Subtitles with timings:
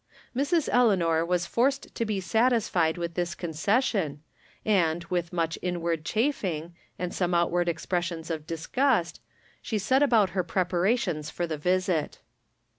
[0.35, 0.67] Mrs.
[0.71, 4.23] Eleanor was forced to be satisfied with this concession,
[4.65, 9.21] and, with much inward chafing, and some outward expressions of disgust,
[9.61, 12.17] she set about her preparations for the visit.